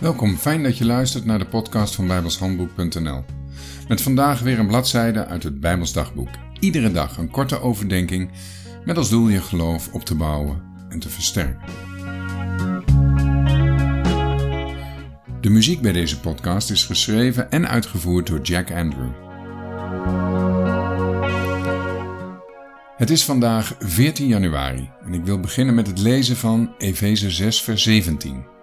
Welkom, 0.00 0.36
fijn 0.36 0.62
dat 0.62 0.78
je 0.78 0.84
luistert 0.84 1.24
naar 1.24 1.38
de 1.38 1.46
podcast 1.46 1.94
van 1.94 2.06
bijbelshandboek.nl. 2.06 3.24
Met 3.88 4.02
vandaag 4.02 4.40
weer 4.40 4.58
een 4.58 4.66
bladzijde 4.66 5.26
uit 5.26 5.42
het 5.42 5.60
Bijbelsdagboek. 5.60 6.28
Iedere 6.60 6.92
dag 6.92 7.16
een 7.16 7.30
korte 7.30 7.60
overdenking 7.60 8.30
met 8.84 8.96
als 8.96 9.08
doel 9.08 9.28
je 9.28 9.40
geloof 9.40 9.92
op 9.92 10.04
te 10.04 10.14
bouwen 10.14 10.62
en 10.88 10.98
te 10.98 11.08
versterken. 11.08 11.68
De 15.40 15.50
muziek 15.50 15.80
bij 15.80 15.92
deze 15.92 16.20
podcast 16.20 16.70
is 16.70 16.84
geschreven 16.84 17.50
en 17.50 17.68
uitgevoerd 17.68 18.26
door 18.26 18.40
Jack 18.40 18.72
Andrew. 18.72 19.10
Het 22.96 23.10
is 23.10 23.24
vandaag 23.24 23.76
14 23.78 24.26
januari 24.26 24.90
en 25.04 25.14
ik 25.14 25.24
wil 25.24 25.40
beginnen 25.40 25.74
met 25.74 25.86
het 25.86 25.98
lezen 25.98 26.36
van 26.36 26.74
Efeze 26.78 27.30
6, 27.30 27.62
vers 27.62 27.82
17 27.82 28.58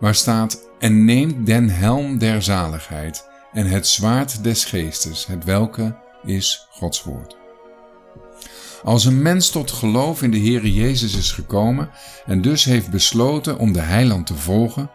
waar 0.00 0.14
staat: 0.14 0.68
En 0.78 1.04
neemt 1.04 1.46
den 1.46 1.70
helm 1.70 2.18
der 2.18 2.42
zaligheid 2.42 3.28
en 3.52 3.66
het 3.66 3.86
zwaard 3.86 4.44
des 4.44 4.64
geestes, 4.64 5.26
het 5.26 5.44
welke 5.44 5.96
is 6.22 6.66
Gods 6.70 7.02
woord. 7.02 7.36
Als 8.82 9.04
een 9.04 9.22
mens 9.22 9.50
tot 9.50 9.70
geloof 9.70 10.22
in 10.22 10.30
de 10.30 10.38
Heere 10.38 10.74
Jezus 10.74 11.16
is 11.16 11.32
gekomen 11.32 11.90
en 12.26 12.42
dus 12.42 12.64
heeft 12.64 12.90
besloten 12.90 13.58
om 13.58 13.72
de 13.72 13.80
heiland 13.80 14.26
te 14.26 14.34
volgen, 14.34 14.90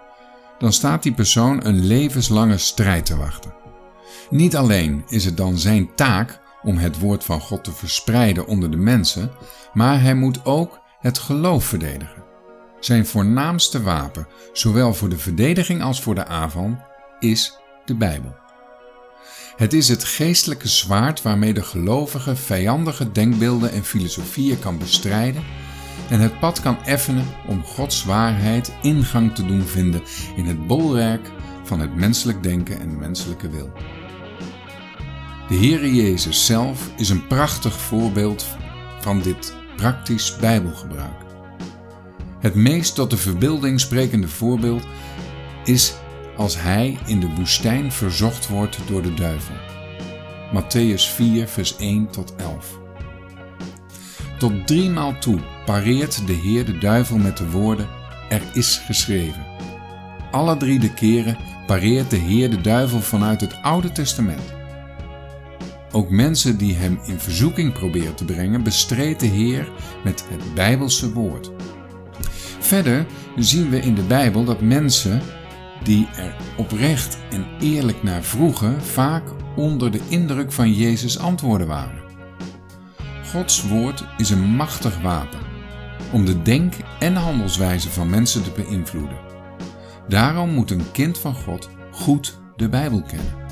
dan 0.58 0.74
staat 0.74 1.04
die 1.04 1.14
persoon 1.14 1.66
een 1.66 1.86
levenslange 1.86 2.58
strijd 2.58 3.06
te 3.06 3.18
wachten. 3.18 3.54
Niet 4.30 4.56
alleen 4.56 5.04
is 5.08 5.26
het 5.26 5.38
dan 5.38 5.58
zijn 5.58 5.96
taak 5.96 6.42
om 6.64 6.78
het 6.78 7.00
woord 7.00 7.24
van 7.24 7.40
God 7.40 7.64
te 7.64 7.72
verspreiden 7.72 8.48
onder 8.48 8.72
de 8.72 8.78
mensen, 8.78 9.32
maar 9.74 10.02
hij 10.02 10.16
moet 10.16 10.46
ook 10.46 10.80
het 11.00 11.18
geloof 11.18 11.66
verdedigen. 11.66 12.23
Zijn 12.84 13.06
voornaamste 13.06 13.82
wapen, 13.82 14.28
zowel 14.54 14.94
voor 14.94 15.10
de 15.10 15.18
verdediging 15.18 15.82
als 15.82 16.02
voor 16.02 16.16
de 16.16 16.26
aanval, 16.26 16.78
is 17.20 17.60
de 17.86 17.96
Bijbel. 17.96 18.36
Het 19.56 19.74
is 19.74 19.88
het 19.88 20.04
geestelijke 20.04 20.68
zwaard 20.68 21.22
waarmee 21.22 21.54
de 21.54 21.64
gelovige 21.64 22.36
vijandige 22.36 23.12
denkbeelden 23.12 23.72
en 23.72 23.84
filosofieën 23.84 24.60
kan 24.60 24.78
bestrijden 24.78 25.44
en 26.10 26.20
het 26.20 26.40
pad 26.40 26.62
kan 26.62 26.84
effenen 26.86 27.26
om 27.48 27.64
Gods 27.64 28.06
waarheid 28.06 28.72
ingang 28.82 29.36
te 29.36 29.46
doen 29.46 29.64
vinden 29.64 30.02
in 30.36 30.46
het 30.46 30.68
bolwerk 30.68 31.32
van 31.64 31.80
het 31.80 31.96
menselijk 31.96 32.44
denken 32.44 32.80
en 32.80 33.00
menselijke 33.00 33.50
wil. 33.50 33.72
De 35.48 35.56
Heere 35.56 35.94
Jezus 35.96 36.46
zelf 36.46 36.90
is 36.98 37.10
een 37.10 37.28
prachtig 37.28 37.80
voorbeeld 37.80 38.46
van 39.00 39.22
dit 39.22 39.54
praktisch 39.76 40.36
Bijbelgebruik. 40.36 41.33
Het 42.44 42.56
meest 42.56 42.96
tot 42.96 43.10
de 43.10 43.18
verbeelding 43.18 43.80
sprekende 43.80 44.28
voorbeeld 44.28 44.84
is 45.64 45.94
als 46.38 46.62
hij 46.62 46.98
in 47.06 47.20
de 47.20 47.30
woestijn 47.36 47.92
verzocht 47.92 48.48
wordt 48.48 48.78
door 48.88 49.02
de 49.02 49.14
duivel. 49.14 49.56
Matthäus 50.54 51.14
4, 51.16 51.48
vers 51.48 51.76
1 51.76 52.10
tot 52.10 52.36
11. 52.36 52.80
Tot 54.38 54.68
driemaal 54.68 55.20
toe 55.20 55.40
pareert 55.66 56.28
de 56.28 56.34
Heer 56.34 56.66
de 56.66 56.78
duivel 56.78 57.18
met 57.18 57.38
de 57.38 57.50
woorden: 57.50 57.88
Er 58.30 58.42
is 58.54 58.82
geschreven. 58.86 59.46
Alle 60.32 60.58
drie 60.58 60.80
de 60.80 60.94
keren 60.94 61.38
pareert 61.66 62.10
de 62.10 62.18
Heer 62.18 62.50
de 62.50 62.62
duivel 62.62 63.02
vanuit 63.02 63.42
het 63.42 63.62
Oude 63.62 63.92
Testament. 63.92 64.54
Ook 65.92 66.10
mensen 66.10 66.58
die 66.58 66.76
hem 66.76 67.00
in 67.06 67.20
verzoeking 67.20 67.74
proberen 67.74 68.16
te 68.16 68.26
brengen, 68.26 68.64
bestreed 68.64 69.20
de 69.20 69.26
Heer 69.28 69.72
met 70.04 70.26
het 70.30 70.54
Bijbelse 70.54 71.14
woord. 71.14 71.52
Verder 72.64 73.06
zien 73.36 73.70
we 73.70 73.80
in 73.80 73.96
de 73.96 74.02
Bijbel 74.02 74.44
dat 74.44 74.62
mensen 74.62 75.22
die 75.84 76.08
er 76.16 76.36
oprecht 76.58 77.18
en 77.30 77.46
eerlijk 77.60 78.04
naar 78.04 78.24
vroegen, 78.24 78.82
vaak 78.82 79.24
onder 79.56 79.92
de 79.92 80.00
indruk 80.10 80.52
van 80.52 80.74
Jezus' 80.74 81.20
antwoorden 81.20 81.68
waren. 81.68 82.02
Gods 83.32 83.68
woord 83.68 84.06
is 84.18 84.30
een 84.30 84.44
machtig 84.44 85.02
wapen 85.02 85.40
om 86.12 86.26
de 86.26 86.42
denk- 86.42 86.76
en 87.00 87.16
handelswijze 87.16 87.90
van 87.90 88.10
mensen 88.10 88.44
te 88.44 88.52
beïnvloeden. 88.52 89.18
Daarom 90.08 90.50
moet 90.50 90.72
een 90.72 90.92
kind 90.92 91.18
van 91.18 91.36
God 91.36 91.70
goed 91.92 92.40
de 92.56 92.70
Bijbel 92.70 93.02
kennen. 93.02 93.43